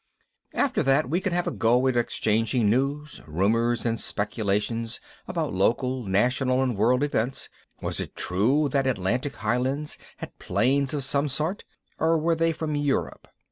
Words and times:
After 0.55 0.81
that, 0.81 1.11
we 1.11 1.21
could 1.21 1.31
have 1.31 1.45
a 1.45 1.51
go 1.51 1.87
at 1.87 1.95
exchanging 1.95 2.71
news, 2.71 3.21
rumors 3.27 3.85
and 3.85 3.99
speculations 3.99 4.99
about 5.27 5.53
local, 5.53 6.05
national 6.05 6.63
and 6.63 6.75
world 6.75 7.03
events. 7.03 7.49
Was 7.83 7.99
it 7.99 8.15
true 8.15 8.67
that 8.69 8.87
Atlantic 8.87 9.35
Highlands 9.35 9.99
had 10.17 10.39
planes 10.39 10.95
of 10.95 11.03
some 11.03 11.27
sort 11.27 11.65
or 11.99 12.17
were 12.17 12.33
they 12.35 12.51
from 12.51 12.73
Europe? 12.75 13.27